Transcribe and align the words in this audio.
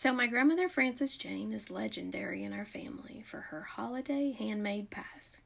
So, 0.00 0.12
my 0.12 0.28
grandmother 0.28 0.68
Frances 0.68 1.16
Jane 1.16 1.52
is 1.52 1.70
legendary 1.72 2.44
in 2.44 2.52
our 2.52 2.64
family 2.64 3.24
for 3.26 3.40
her 3.40 3.62
holiday 3.62 4.30
handmade 4.30 4.90
pies. 4.90 5.38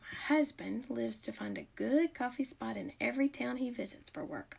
My 0.00 0.34
husband 0.34 0.90
lives 0.90 1.22
to 1.22 1.32
find 1.32 1.56
a 1.56 1.68
good 1.76 2.14
coffee 2.14 2.42
spot 2.42 2.76
in 2.76 2.94
every 3.00 3.28
town 3.28 3.58
he 3.58 3.70
visits 3.70 4.10
for 4.10 4.24
work. 4.24 4.58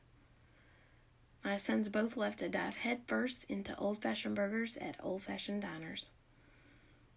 My 1.44 1.58
sons 1.58 1.90
both 1.90 2.16
love 2.16 2.38
to 2.38 2.48
dive 2.48 2.78
headfirst 2.78 3.44
into 3.50 3.78
old 3.78 4.02
fashioned 4.02 4.38
burgers 4.38 4.78
at 4.78 4.96
old 5.04 5.24
fashioned 5.24 5.64
diners. 5.64 6.12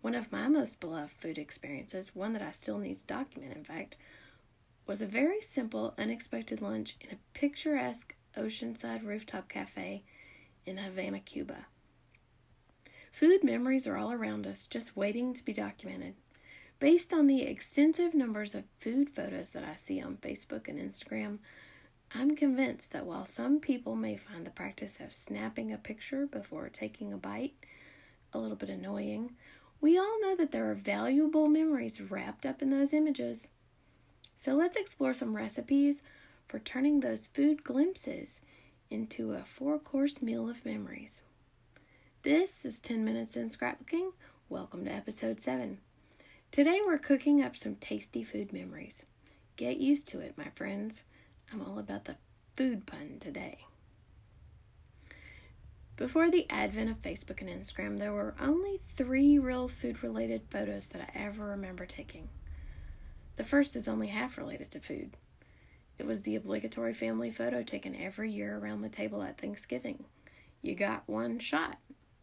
One 0.00 0.16
of 0.16 0.32
my 0.32 0.48
most 0.48 0.80
beloved 0.80 1.12
food 1.12 1.38
experiences, 1.38 2.12
one 2.12 2.32
that 2.32 2.42
I 2.42 2.50
still 2.50 2.78
need 2.78 2.98
to 2.98 3.04
document, 3.04 3.56
in 3.56 3.62
fact, 3.62 3.96
was 4.88 5.00
a 5.00 5.06
very 5.06 5.40
simple, 5.40 5.94
unexpected 5.96 6.60
lunch 6.60 6.96
in 7.00 7.10
a 7.12 7.38
picturesque 7.38 8.16
oceanside 8.36 9.04
rooftop 9.04 9.48
cafe 9.48 10.02
in 10.68 10.76
Havana, 10.76 11.20
Cuba. 11.20 11.66
Food 13.10 13.42
memories 13.42 13.86
are 13.86 13.96
all 13.96 14.12
around 14.12 14.46
us, 14.46 14.66
just 14.66 14.96
waiting 14.96 15.32
to 15.34 15.44
be 15.44 15.52
documented. 15.52 16.14
Based 16.78 17.12
on 17.12 17.26
the 17.26 17.42
extensive 17.42 18.14
numbers 18.14 18.54
of 18.54 18.64
food 18.78 19.10
photos 19.10 19.50
that 19.50 19.64
I 19.64 19.76
see 19.76 20.00
on 20.00 20.18
Facebook 20.18 20.68
and 20.68 20.78
Instagram, 20.78 21.38
I'm 22.14 22.36
convinced 22.36 22.92
that 22.92 23.06
while 23.06 23.24
some 23.24 23.60
people 23.60 23.96
may 23.96 24.16
find 24.16 24.46
the 24.46 24.50
practice 24.50 25.00
of 25.00 25.12
snapping 25.12 25.72
a 25.72 25.78
picture 25.78 26.26
before 26.26 26.68
taking 26.68 27.12
a 27.12 27.16
bite 27.16 27.54
a 28.32 28.38
little 28.38 28.56
bit 28.56 28.70
annoying, 28.70 29.32
we 29.80 29.98
all 29.98 30.20
know 30.20 30.36
that 30.36 30.52
there 30.52 30.70
are 30.70 30.74
valuable 30.74 31.46
memories 31.48 32.00
wrapped 32.00 32.44
up 32.44 32.62
in 32.62 32.70
those 32.70 32.92
images. 32.92 33.48
So 34.36 34.54
let's 34.54 34.76
explore 34.76 35.14
some 35.14 35.34
recipes 35.34 36.02
for 36.46 36.58
turning 36.58 37.00
those 37.00 37.26
food 37.26 37.64
glimpses 37.64 38.40
into 38.90 39.34
a 39.34 39.44
four 39.44 39.78
course 39.78 40.22
meal 40.22 40.48
of 40.48 40.64
memories. 40.64 41.22
This 42.22 42.64
is 42.64 42.80
10 42.80 43.04
Minutes 43.04 43.36
in 43.36 43.48
Scrapbooking. 43.48 44.12
Welcome 44.48 44.86
to 44.86 44.92
episode 44.92 45.40
7. 45.40 45.78
Today 46.50 46.80
we're 46.84 46.98
cooking 46.98 47.42
up 47.42 47.54
some 47.54 47.74
tasty 47.76 48.24
food 48.24 48.52
memories. 48.52 49.04
Get 49.56 49.76
used 49.76 50.08
to 50.08 50.20
it, 50.20 50.38
my 50.38 50.48
friends. 50.54 51.04
I'm 51.52 51.60
all 51.60 51.78
about 51.78 52.06
the 52.06 52.16
food 52.56 52.86
pun 52.86 53.18
today. 53.20 53.58
Before 55.96 56.30
the 56.30 56.46
advent 56.48 56.90
of 56.90 57.02
Facebook 57.02 57.42
and 57.42 57.50
Instagram, 57.50 57.98
there 57.98 58.12
were 58.12 58.34
only 58.40 58.80
three 58.88 59.38
real 59.38 59.68
food 59.68 60.02
related 60.02 60.42
photos 60.48 60.88
that 60.88 61.02
I 61.02 61.18
ever 61.18 61.48
remember 61.48 61.84
taking. 61.84 62.28
The 63.36 63.44
first 63.44 63.76
is 63.76 63.86
only 63.86 64.06
half 64.06 64.38
related 64.38 64.70
to 64.70 64.80
food. 64.80 65.16
It 65.98 66.06
was 66.06 66.22
the 66.22 66.36
obligatory 66.36 66.94
family 66.94 67.30
photo 67.30 67.62
taken 67.62 67.96
every 67.96 68.30
year 68.30 68.56
around 68.56 68.82
the 68.82 68.88
table 68.88 69.22
at 69.22 69.38
Thanksgiving. 69.38 70.04
You 70.62 70.74
got 70.74 71.08
one 71.08 71.38
shot. 71.38 71.78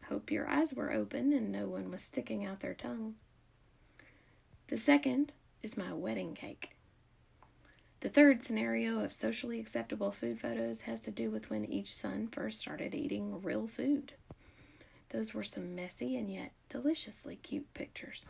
Hope 0.08 0.30
your 0.30 0.48
eyes 0.48 0.72
were 0.72 0.92
open 0.92 1.32
and 1.32 1.52
no 1.52 1.66
one 1.68 1.90
was 1.90 2.02
sticking 2.02 2.44
out 2.44 2.60
their 2.60 2.74
tongue. 2.74 3.16
The 4.68 4.78
second 4.78 5.32
is 5.62 5.76
my 5.76 5.92
wedding 5.92 6.34
cake. 6.34 6.70
The 8.00 8.08
third 8.08 8.42
scenario 8.42 9.00
of 9.00 9.12
socially 9.12 9.58
acceptable 9.58 10.12
food 10.12 10.40
photos 10.40 10.82
has 10.82 11.02
to 11.02 11.10
do 11.10 11.30
with 11.30 11.50
when 11.50 11.64
each 11.64 11.94
son 11.94 12.28
first 12.28 12.60
started 12.60 12.94
eating 12.94 13.42
real 13.42 13.66
food. 13.66 14.12
Those 15.10 15.34
were 15.34 15.44
some 15.44 15.74
messy 15.74 16.16
and 16.16 16.30
yet 16.30 16.52
deliciously 16.68 17.36
cute 17.36 17.72
pictures. 17.74 18.28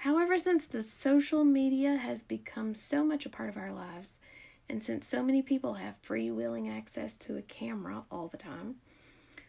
However, 0.00 0.38
since 0.38 0.64
the 0.64 0.82
social 0.82 1.44
media 1.44 1.96
has 1.96 2.22
become 2.22 2.74
so 2.74 3.04
much 3.04 3.26
a 3.26 3.28
part 3.28 3.50
of 3.50 3.58
our 3.58 3.70
lives, 3.70 4.18
and 4.66 4.82
since 4.82 5.06
so 5.06 5.22
many 5.22 5.42
people 5.42 5.74
have 5.74 6.00
freewheeling 6.00 6.74
access 6.74 7.18
to 7.18 7.36
a 7.36 7.42
camera 7.42 8.04
all 8.10 8.26
the 8.26 8.38
time, 8.38 8.76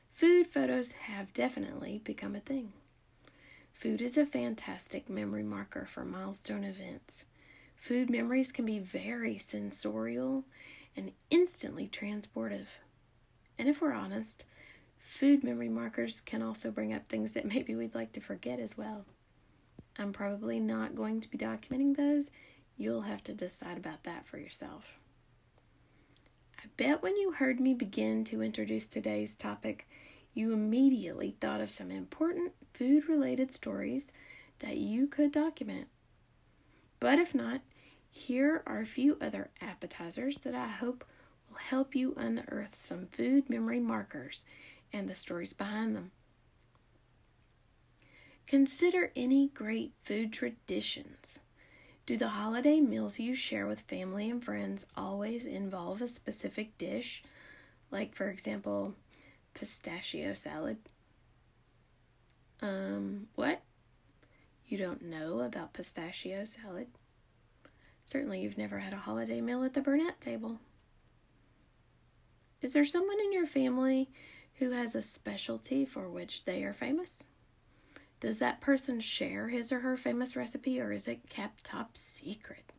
food 0.09 0.45
photos 0.45 0.91
have 0.91 1.31
definitely 1.31 2.01
become 2.03 2.35
a 2.35 2.41
thing. 2.41 2.73
Food 3.71 4.01
is 4.01 4.17
a 4.17 4.25
fantastic 4.25 5.09
memory 5.09 5.41
marker 5.41 5.85
for 5.85 6.03
milestone 6.03 6.65
events. 6.65 7.23
Food 7.77 8.09
memories 8.09 8.51
can 8.51 8.65
be 8.65 8.79
very 8.79 9.37
sensorial 9.37 10.43
and 10.97 11.13
instantly 11.29 11.87
transportive. 11.87 12.67
And 13.57 13.69
if 13.69 13.81
we're 13.81 13.93
honest, 13.93 14.43
food 14.99 15.45
memory 15.45 15.69
markers 15.69 16.19
can 16.19 16.41
also 16.41 16.71
bring 16.71 16.93
up 16.93 17.07
things 17.07 17.35
that 17.35 17.45
maybe 17.53 17.73
we'd 17.73 17.95
like 17.95 18.11
to 18.11 18.19
forget 18.19 18.59
as 18.59 18.77
well. 18.77 19.05
I'm 19.97 20.13
probably 20.13 20.59
not 20.59 20.95
going 20.95 21.21
to 21.21 21.29
be 21.29 21.37
documenting 21.37 21.95
those. 21.95 22.31
You'll 22.77 23.01
have 23.01 23.23
to 23.25 23.33
decide 23.33 23.77
about 23.77 24.03
that 24.03 24.25
for 24.25 24.37
yourself. 24.37 24.99
I 26.57 26.63
bet 26.77 27.01
when 27.01 27.17
you 27.17 27.31
heard 27.31 27.59
me 27.59 27.73
begin 27.73 28.23
to 28.25 28.41
introduce 28.41 28.87
today's 28.87 29.35
topic, 29.35 29.87
you 30.33 30.53
immediately 30.53 31.35
thought 31.39 31.61
of 31.61 31.69
some 31.69 31.91
important 31.91 32.53
food 32.73 33.09
related 33.09 33.51
stories 33.51 34.13
that 34.59 34.77
you 34.77 35.07
could 35.07 35.31
document. 35.31 35.87
But 36.99 37.19
if 37.19 37.35
not, 37.35 37.61
here 38.09 38.63
are 38.65 38.79
a 38.79 38.85
few 38.85 39.17
other 39.19 39.49
appetizers 39.61 40.39
that 40.39 40.53
I 40.53 40.67
hope 40.67 41.03
will 41.49 41.57
help 41.57 41.95
you 41.95 42.13
unearth 42.15 42.75
some 42.75 43.07
food 43.07 43.49
memory 43.49 43.79
markers 43.79 44.45
and 44.93 45.09
the 45.09 45.15
stories 45.15 45.53
behind 45.53 45.95
them. 45.95 46.11
Consider 48.51 49.13
any 49.15 49.47
great 49.47 49.93
food 50.03 50.33
traditions. 50.33 51.39
Do 52.05 52.17
the 52.17 52.27
holiday 52.27 52.81
meals 52.81 53.17
you 53.17 53.33
share 53.33 53.65
with 53.65 53.79
family 53.79 54.29
and 54.29 54.43
friends 54.43 54.85
always 54.97 55.45
involve 55.45 56.01
a 56.01 56.07
specific 56.09 56.77
dish? 56.77 57.23
Like, 57.91 58.13
for 58.13 58.27
example, 58.27 58.95
pistachio 59.53 60.33
salad? 60.33 60.79
Um, 62.61 63.29
what? 63.35 63.61
You 64.67 64.77
don't 64.77 65.03
know 65.03 65.39
about 65.39 65.71
pistachio 65.71 66.43
salad? 66.43 66.87
Certainly, 68.03 68.41
you've 68.41 68.57
never 68.57 68.79
had 68.79 68.91
a 68.91 68.97
holiday 68.97 69.39
meal 69.39 69.63
at 69.63 69.75
the 69.75 69.81
Burnett 69.81 70.19
table. 70.19 70.59
Is 72.61 72.73
there 72.73 72.83
someone 72.83 73.21
in 73.21 73.31
your 73.31 73.47
family 73.47 74.09
who 74.55 74.71
has 74.71 74.93
a 74.93 75.01
specialty 75.01 75.85
for 75.85 76.09
which 76.09 76.43
they 76.43 76.65
are 76.65 76.73
famous? 76.73 77.25
Does 78.21 78.37
that 78.37 78.61
person 78.61 78.99
share 78.99 79.49
his 79.49 79.71
or 79.71 79.79
her 79.79 79.97
famous 79.97 80.35
recipe 80.35 80.79
or 80.79 80.91
is 80.91 81.07
it 81.07 81.27
kept 81.27 81.63
top 81.63 81.97
secret? 81.97 82.71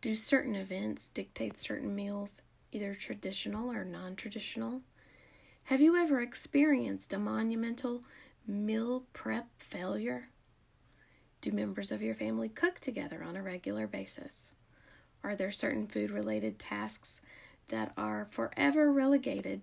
Do 0.00 0.16
certain 0.16 0.56
events 0.56 1.06
dictate 1.06 1.56
certain 1.56 1.94
meals, 1.94 2.42
either 2.72 2.94
traditional 2.94 3.70
or 3.70 3.84
non 3.84 4.16
traditional? 4.16 4.82
Have 5.64 5.80
you 5.80 5.96
ever 5.96 6.20
experienced 6.20 7.12
a 7.12 7.18
monumental 7.18 8.02
meal 8.44 9.04
prep 9.12 9.46
failure? 9.58 10.30
Do 11.40 11.52
members 11.52 11.92
of 11.92 12.02
your 12.02 12.16
family 12.16 12.48
cook 12.48 12.80
together 12.80 13.22
on 13.22 13.36
a 13.36 13.42
regular 13.42 13.86
basis? 13.86 14.50
Are 15.22 15.36
there 15.36 15.52
certain 15.52 15.86
food 15.86 16.10
related 16.10 16.58
tasks 16.58 17.20
that 17.68 17.92
are 17.96 18.26
forever 18.32 18.90
relegated 18.90 19.60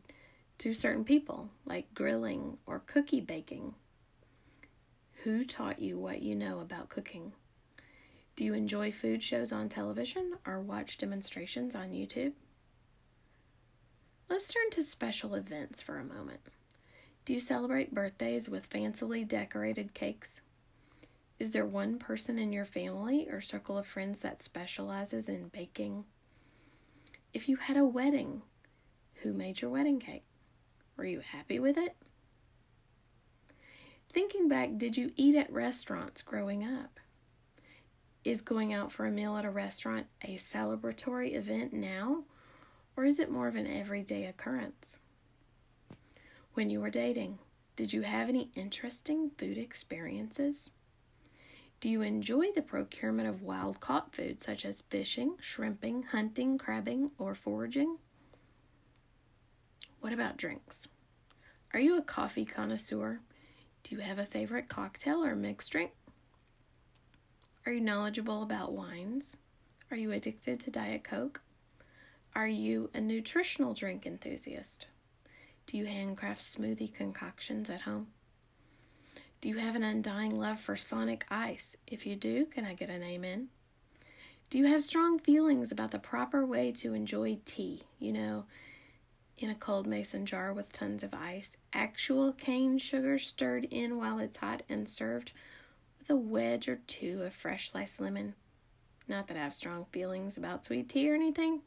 to 0.59 0.73
certain 0.73 1.03
people, 1.03 1.49
like 1.65 1.93
grilling 1.93 2.57
or 2.65 2.79
cookie 2.79 3.19
baking? 3.19 3.75
Who 5.25 5.43
taught 5.43 5.81
you 5.81 5.97
what 5.97 6.21
you 6.21 6.35
know 6.35 6.59
about 6.59 6.89
cooking? 6.89 7.31
Do 8.35 8.45
you 8.45 8.53
enjoy 8.53 8.91
food 8.91 9.23
shows 9.23 9.51
on 9.51 9.69
television 9.69 10.33
or 10.45 10.61
watch 10.61 10.99
demonstrations 10.99 11.73
on 11.73 11.89
YouTube? 11.89 12.33
Let's 14.29 14.53
turn 14.53 14.69
to 14.69 14.83
special 14.83 15.33
events 15.33 15.81
for 15.81 15.97
a 15.97 16.03
moment. 16.03 16.41
Do 17.25 17.33
you 17.33 17.39
celebrate 17.39 17.91
birthdays 17.91 18.47
with 18.47 18.69
fancily 18.69 19.27
decorated 19.27 19.95
cakes? 19.95 20.41
Is 21.39 21.53
there 21.53 21.65
one 21.65 21.97
person 21.97 22.37
in 22.37 22.53
your 22.53 22.63
family 22.63 23.27
or 23.27 23.41
circle 23.41 23.79
of 23.79 23.87
friends 23.87 24.19
that 24.19 24.39
specializes 24.39 25.27
in 25.27 25.47
baking? 25.47 26.05
If 27.33 27.49
you 27.49 27.55
had 27.55 27.77
a 27.77 27.83
wedding, 27.83 28.43
who 29.23 29.33
made 29.33 29.61
your 29.61 29.71
wedding 29.71 29.99
cake? 29.99 30.25
Were 30.95 31.05
you 31.05 31.21
happy 31.21 31.59
with 31.59 31.79
it? 31.79 31.95
Thinking 34.15 34.47
back, 34.47 34.77
did 34.77 34.95
you 34.95 35.11
eat 35.17 35.35
at 35.35 35.51
restaurants 35.51 36.21
growing 36.21 36.63
up? 36.63 37.01
Is 38.23 38.39
going 38.39 38.73
out 38.73 38.93
for 38.93 39.05
a 39.05 39.11
meal 39.11 39.35
at 39.35 39.43
a 39.43 39.49
restaurant 39.49 40.07
a 40.21 40.37
celebratory 40.37 41.35
event 41.35 41.73
now, 41.73 42.23
or 42.95 43.03
is 43.03 43.19
it 43.19 43.29
more 43.29 43.49
of 43.49 43.57
an 43.57 43.67
everyday 43.67 44.23
occurrence? 44.23 44.99
When 46.53 46.69
you 46.69 46.79
were 46.79 46.89
dating, 46.89 47.39
did 47.75 47.91
you 47.91 48.03
have 48.03 48.29
any 48.29 48.51
interesting 48.55 49.31
food 49.37 49.57
experiences? 49.57 50.69
Do 51.81 51.89
you 51.89 52.01
enjoy 52.01 52.53
the 52.55 52.61
procurement 52.61 53.27
of 53.27 53.41
wild 53.41 53.81
caught 53.81 54.15
food 54.15 54.41
such 54.41 54.63
as 54.63 54.83
fishing, 54.89 55.35
shrimping, 55.41 56.03
hunting, 56.03 56.57
crabbing, 56.57 57.11
or 57.17 57.35
foraging? 57.35 57.97
What 59.99 60.13
about 60.13 60.37
drinks? 60.37 60.87
Are 61.73 61.81
you 61.81 61.97
a 61.97 62.01
coffee 62.01 62.45
connoisseur? 62.45 63.19
Do 63.85 63.93
you 63.93 64.01
have 64.01 64.17
a 64.17 64.25
favorite 64.25 64.67
cocktail 64.67 65.23
or 65.23 65.35
mixed 65.35 65.71
drink? 65.71 65.91
Are 67.67 67.71
you 67.71 67.79
knowledgeable 67.79 68.41
about 68.41 68.73
wines? 68.73 69.37
Are 69.91 69.97
you 69.97 70.11
addicted 70.11 70.59
to 70.61 70.71
Diet 70.71 71.03
Coke? 71.03 71.43
Are 72.33 72.47
you 72.47 72.89
a 72.95 72.99
nutritional 72.99 73.75
drink 73.75 74.07
enthusiast? 74.07 74.87
Do 75.67 75.77
you 75.77 75.85
handcraft 75.85 76.41
smoothie 76.41 76.95
concoctions 76.95 77.69
at 77.69 77.81
home? 77.81 78.07
Do 79.39 79.49
you 79.49 79.57
have 79.57 79.75
an 79.75 79.83
undying 79.83 80.35
love 80.39 80.59
for 80.59 80.75
Sonic 80.75 81.23
Ice? 81.29 81.77
If 81.85 82.07
you 82.07 82.15
do, 82.15 82.47
can 82.47 82.65
I 82.65 82.73
get 82.73 82.89
an 82.89 83.03
amen? 83.03 83.49
Do 84.49 84.57
you 84.57 84.65
have 84.65 84.81
strong 84.81 85.19
feelings 85.19 85.71
about 85.71 85.91
the 85.91 85.99
proper 85.99 86.43
way 86.43 86.71
to 86.71 86.95
enjoy 86.95 87.37
tea? 87.45 87.83
You 87.99 88.13
know, 88.13 88.45
in 89.37 89.49
a 89.49 89.55
cold 89.55 89.85
mason 89.85 90.25
jar 90.25 90.53
with 90.53 90.71
tons 90.71 91.03
of 91.03 91.13
ice, 91.13 91.57
actual 91.73 92.31
cane 92.31 92.77
sugar 92.77 93.19
stirred 93.19 93.65
in 93.69 93.97
while 93.97 94.19
it's 94.19 94.37
hot 94.37 94.63
and 94.69 94.87
served 94.87 95.31
with 95.99 96.09
a 96.09 96.15
wedge 96.15 96.67
or 96.67 96.79
two 96.87 97.21
of 97.23 97.33
fresh 97.33 97.71
sliced 97.71 97.99
lemon. 97.99 98.33
Not 99.07 99.27
that 99.27 99.37
I 99.37 99.41
have 99.41 99.53
strong 99.53 99.85
feelings 99.91 100.37
about 100.37 100.65
sweet 100.65 100.89
tea 100.89 101.09
or 101.11 101.15
anything. 101.15 101.61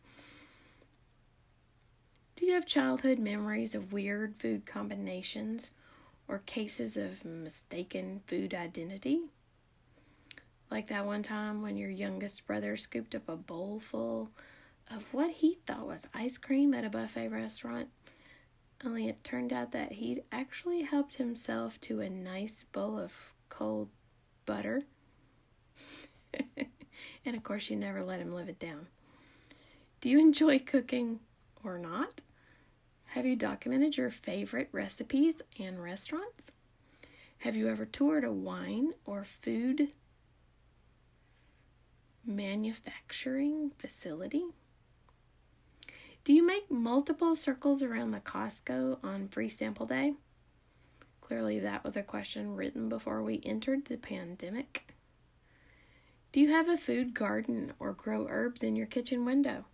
Do 2.36 2.46
you 2.46 2.54
have 2.54 2.66
childhood 2.66 3.18
memories 3.18 3.74
of 3.74 3.92
weird 3.92 4.36
food 4.36 4.64
combinations 4.64 5.70
or 6.26 6.38
cases 6.46 6.96
of 6.96 7.24
mistaken 7.24 8.22
food 8.26 8.54
identity? 8.54 9.22
Like 10.70 10.88
that 10.88 11.06
one 11.06 11.22
time 11.22 11.62
when 11.62 11.76
your 11.76 11.90
youngest 11.90 12.46
brother 12.46 12.76
scooped 12.76 13.14
up 13.14 13.28
a 13.28 13.36
bowl 13.36 13.80
full 13.80 14.30
of 14.90 15.04
what 15.12 15.30
he 15.30 15.54
thought 15.66 15.86
was 15.86 16.06
ice 16.14 16.38
cream 16.38 16.74
at 16.74 16.84
a 16.84 16.90
buffet 16.90 17.28
restaurant, 17.28 17.88
only 18.84 19.08
it 19.08 19.24
turned 19.24 19.52
out 19.52 19.72
that 19.72 19.92
he'd 19.92 20.22
actually 20.30 20.82
helped 20.82 21.16
himself 21.16 21.80
to 21.82 22.00
a 22.00 22.08
nice 22.08 22.64
bowl 22.72 22.98
of 22.98 23.12
cold 23.48 23.88
butter. 24.46 24.82
and 27.24 27.36
of 27.36 27.42
course, 27.42 27.70
you 27.70 27.76
never 27.76 28.04
let 28.04 28.20
him 28.20 28.32
live 28.32 28.48
it 28.48 28.58
down. 28.58 28.86
Do 30.00 30.08
you 30.08 30.20
enjoy 30.20 30.60
cooking 30.60 31.20
or 31.64 31.78
not? 31.78 32.20
Have 33.12 33.26
you 33.26 33.36
documented 33.36 33.96
your 33.96 34.10
favorite 34.10 34.68
recipes 34.70 35.42
and 35.58 35.82
restaurants? 35.82 36.52
Have 37.38 37.56
you 37.56 37.68
ever 37.68 37.84
toured 37.84 38.24
a 38.24 38.32
wine 38.32 38.94
or 39.04 39.24
food 39.24 39.92
manufacturing 42.24 43.72
facility? 43.78 44.44
Do 46.28 46.34
you 46.34 46.46
make 46.46 46.70
multiple 46.70 47.34
circles 47.34 47.82
around 47.82 48.10
the 48.10 48.20
Costco 48.20 49.02
on 49.02 49.28
free 49.28 49.48
sample 49.48 49.86
day? 49.86 50.12
Clearly, 51.22 51.58
that 51.60 51.82
was 51.82 51.96
a 51.96 52.02
question 52.02 52.54
written 52.54 52.90
before 52.90 53.22
we 53.22 53.40
entered 53.46 53.86
the 53.86 53.96
pandemic. 53.96 54.94
Do 56.32 56.40
you 56.40 56.50
have 56.50 56.68
a 56.68 56.76
food 56.76 57.14
garden 57.14 57.72
or 57.78 57.94
grow 57.94 58.26
herbs 58.28 58.62
in 58.62 58.76
your 58.76 58.84
kitchen 58.86 59.24
window? 59.24 59.64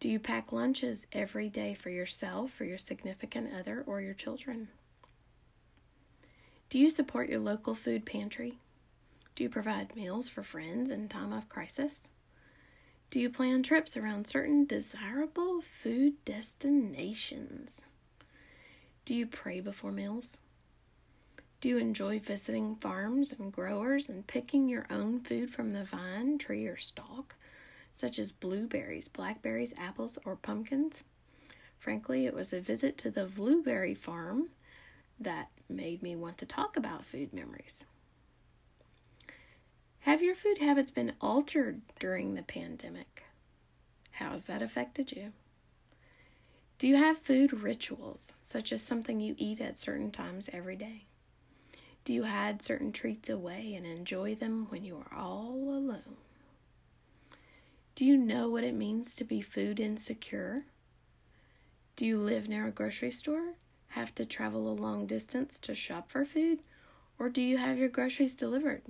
Do 0.00 0.08
you 0.08 0.18
pack 0.18 0.50
lunches 0.50 1.06
every 1.12 1.48
day 1.48 1.72
for 1.72 1.90
yourself, 1.90 2.50
for 2.50 2.64
your 2.64 2.78
significant 2.78 3.54
other, 3.56 3.84
or 3.86 4.00
your 4.00 4.14
children? 4.14 4.70
Do 6.68 6.80
you 6.80 6.90
support 6.90 7.28
your 7.28 7.38
local 7.38 7.76
food 7.76 8.04
pantry? 8.04 8.58
Do 9.36 9.44
you 9.44 9.50
provide 9.50 9.94
meals 9.94 10.28
for 10.28 10.42
friends 10.42 10.90
in 10.90 11.08
time 11.08 11.32
of 11.32 11.48
crisis? 11.48 12.10
Do 13.12 13.20
you 13.20 13.28
plan 13.28 13.62
trips 13.62 13.94
around 13.94 14.26
certain 14.26 14.64
desirable 14.64 15.60
food 15.60 16.14
destinations? 16.24 17.84
Do 19.04 19.14
you 19.14 19.26
pray 19.26 19.60
before 19.60 19.92
meals? 19.92 20.40
Do 21.60 21.68
you 21.68 21.76
enjoy 21.76 22.20
visiting 22.20 22.76
farms 22.76 23.30
and 23.30 23.52
growers 23.52 24.08
and 24.08 24.26
picking 24.26 24.66
your 24.66 24.86
own 24.88 25.20
food 25.20 25.50
from 25.50 25.74
the 25.74 25.84
vine, 25.84 26.38
tree, 26.38 26.66
or 26.66 26.78
stalk, 26.78 27.34
such 27.92 28.18
as 28.18 28.32
blueberries, 28.32 29.08
blackberries, 29.08 29.74
apples, 29.76 30.18
or 30.24 30.34
pumpkins? 30.34 31.04
Frankly, 31.78 32.24
it 32.24 32.32
was 32.32 32.54
a 32.54 32.62
visit 32.62 32.96
to 32.96 33.10
the 33.10 33.26
blueberry 33.26 33.94
farm 33.94 34.48
that 35.20 35.50
made 35.68 36.02
me 36.02 36.16
want 36.16 36.38
to 36.38 36.46
talk 36.46 36.78
about 36.78 37.04
food 37.04 37.34
memories. 37.34 37.84
Have 40.02 40.20
your 40.20 40.34
food 40.34 40.58
habits 40.58 40.90
been 40.90 41.12
altered 41.20 41.80
during 42.00 42.34
the 42.34 42.42
pandemic? 42.42 43.22
How 44.10 44.32
has 44.32 44.46
that 44.46 44.60
affected 44.60 45.12
you? 45.12 45.32
Do 46.78 46.88
you 46.88 46.96
have 46.96 47.18
food 47.18 47.52
rituals, 47.52 48.32
such 48.42 48.72
as 48.72 48.82
something 48.82 49.20
you 49.20 49.36
eat 49.38 49.60
at 49.60 49.78
certain 49.78 50.10
times 50.10 50.50
every 50.52 50.74
day? 50.74 51.04
Do 52.02 52.12
you 52.12 52.24
hide 52.24 52.62
certain 52.62 52.90
treats 52.90 53.30
away 53.30 53.74
and 53.76 53.86
enjoy 53.86 54.34
them 54.34 54.66
when 54.70 54.84
you 54.84 54.96
are 54.96 55.16
all 55.16 55.52
alone? 55.52 56.16
Do 57.94 58.04
you 58.04 58.16
know 58.16 58.50
what 58.50 58.64
it 58.64 58.74
means 58.74 59.14
to 59.14 59.24
be 59.24 59.40
food 59.40 59.78
insecure? 59.78 60.64
Do 61.94 62.04
you 62.04 62.18
live 62.18 62.48
near 62.48 62.66
a 62.66 62.72
grocery 62.72 63.12
store? 63.12 63.54
Have 63.90 64.12
to 64.16 64.26
travel 64.26 64.68
a 64.68 64.74
long 64.74 65.06
distance 65.06 65.60
to 65.60 65.76
shop 65.76 66.10
for 66.10 66.24
food? 66.24 66.58
Or 67.20 67.28
do 67.28 67.40
you 67.40 67.58
have 67.58 67.78
your 67.78 67.88
groceries 67.88 68.34
delivered? 68.34 68.82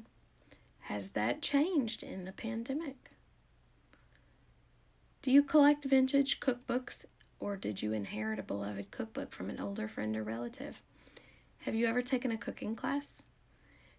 Has 0.87 1.13
that 1.13 1.43
changed 1.43 2.03
in 2.03 2.25
the 2.25 2.33
pandemic? 2.33 3.13
Do 5.23 5.31
you 5.31 5.43
collect 5.43 5.85
vintage 5.85 6.41
cookbooks 6.41 7.05
or 7.39 7.57
did 7.57 7.83
you 7.83 7.93
inherit 7.93 8.39
a 8.39 8.43
beloved 8.43 8.91
cookbook 8.91 9.33
from 9.33 9.49
an 9.49 9.61
older 9.61 9.89
friend 9.89 10.17
or 10.17 10.23
relative? 10.23 10.83
Have 11.61 11.75
you 11.75 11.87
ever 11.87 12.03
taken 12.03 12.31
a 12.31 12.37
cooking 12.37 12.75
class? 12.75 13.23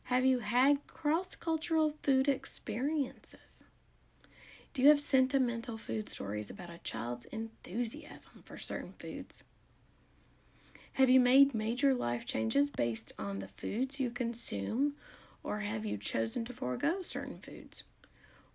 Have 0.04 0.26
you 0.26 0.40
had 0.40 0.86
cross 0.88 1.36
cultural 1.36 1.94
food 2.04 2.28
experiences? 2.28 3.64
Do 4.74 4.82
you 4.82 4.90
have 4.90 5.00
sentimental 5.00 5.78
food 5.78 6.10
stories 6.10 6.50
about 6.50 6.70
a 6.70 6.80
child's 6.80 7.26
enthusiasm 7.26 8.44
for 8.44 8.58
certain 8.58 8.94
foods? 9.00 9.44
Have 10.94 11.10
you 11.10 11.20
made 11.20 11.54
major 11.54 11.94
life 11.94 12.26
changes 12.26 12.70
based 12.70 13.14
on 13.18 13.40
the 13.40 13.48
foods 13.48 14.00
you 14.00 14.10
consume 14.10 14.94
or 15.44 15.60
have 15.60 15.86
you 15.86 15.98
chosen 15.98 16.46
to 16.46 16.54
forego 16.54 17.02
certain 17.02 17.40
foods? 17.40 17.84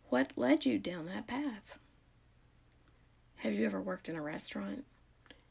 What 0.08 0.32
led 0.36 0.64
you 0.64 0.78
down 0.78 1.06
that 1.06 1.26
path? 1.26 1.78
Have 3.36 3.52
you 3.52 3.66
ever 3.66 3.80
worked 3.80 4.08
in 4.08 4.16
a 4.16 4.22
restaurant? 4.22 4.84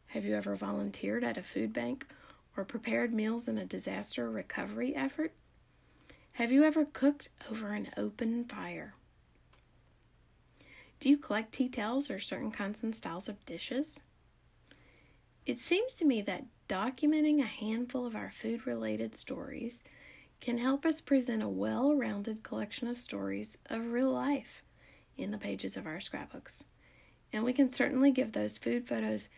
Have 0.08 0.26
you 0.26 0.36
ever 0.36 0.56
volunteered 0.56 1.24
at 1.24 1.38
a 1.38 1.44
food 1.44 1.72
bank 1.72 2.08
or 2.56 2.66
prepared 2.66 3.14
meals 3.14 3.48
in 3.48 3.58
a 3.58 3.66
disaster 3.66 4.30
recovery 4.30 4.96
effort? 4.96 5.32
Have 6.34 6.52
you 6.52 6.64
ever 6.64 6.86
cooked 6.86 7.30
over 7.52 7.74
an 7.74 7.90
open 7.98 8.46
fire? 8.46 8.96
Do 11.00 11.10
you 11.10 11.18
collect 11.18 11.54
tea 11.54 11.70
towels 11.70 12.10
or 12.10 12.20
certain 12.20 12.52
kinds 12.52 12.82
and 12.82 12.96
styles 12.96 13.30
of 13.30 13.46
dishes? 13.46 14.02
It 15.46 15.60
seems 15.60 15.96
to 15.96 16.06
me 16.06 16.22
that 16.24 16.46
documenting 16.68 17.40
a 17.40 17.46
handful 17.46 18.06
of 18.06 18.16
our 18.16 18.32
food 18.32 18.68
related 18.68 19.16
stories 19.16 19.84
can 20.40 20.58
help 20.58 20.86
us 20.86 21.02
present 21.02 21.44
a 21.44 21.48
well 21.48 21.96
rounded 21.96 22.44
collection 22.44 22.88
of 22.88 22.98
stories 22.98 23.58
of 23.70 23.92
real 23.92 24.12
life 24.12 24.64
in 25.18 25.32
the 25.32 25.38
pages 25.38 25.76
of 25.76 25.86
our 25.88 26.00
scrapbooks. 26.00 26.64
And 27.34 27.44
we 27.44 27.54
can 27.54 27.70
certainly 27.70 28.12
give 28.12 28.32
those 28.32 28.58
food 28.58 28.88
photos 28.88 29.30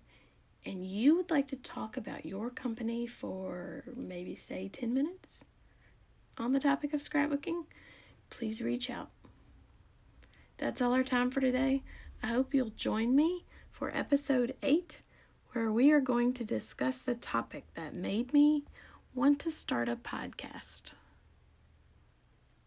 and 0.66 0.86
you 0.86 1.18
would 1.18 1.30
like 1.30 1.48
to 1.48 1.58
talk 1.58 1.98
about 1.98 2.26
your 2.26 2.50
company 2.50 3.06
for 3.06 3.84
maybe, 3.96 4.36
say, 4.36 4.70
10 4.70 4.94
minutes 4.94 5.44
on 6.38 6.54
the 6.54 6.60
topic 6.60 6.94
of 6.94 7.02
scrapbooking, 7.02 7.66
please 8.30 8.62
reach 8.62 8.90
out. 8.90 9.10
That's 10.58 10.82
all 10.82 10.94
our 10.94 11.04
time 11.04 11.30
for 11.30 11.42
today. 11.42 11.84
I 12.24 12.28
hope 12.28 12.54
you'll 12.54 12.72
join 12.72 13.16
me 13.16 13.46
for 13.78 13.96
episode 13.96 14.56
8, 14.64 15.02
where 15.52 15.72
we 15.72 15.92
are 15.92 16.00
going 16.00 16.34
to 16.34 16.44
discuss 16.44 17.00
the 17.00 17.14
topic 17.14 17.64
that 17.76 17.96
made 17.96 18.34
me 18.34 18.64
want 19.14 19.38
to 19.38 19.52
start 19.52 19.88
a 19.88 19.96
podcast. 19.96 20.94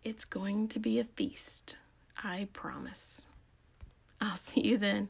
It's 0.05 0.25
going 0.25 0.69
to 0.69 0.79
be 0.79 1.01
a 1.01 1.05
feast, 1.05 1.79
I 2.23 2.47
promise. 2.53 3.27
I'll 4.21 4.37
see 4.37 4.61
you 4.61 4.79
then. 4.79 5.09